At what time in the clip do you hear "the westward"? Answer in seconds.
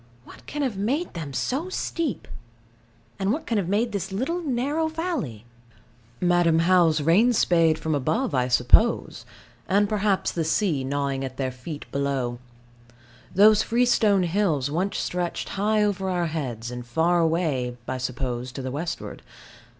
18.63-19.21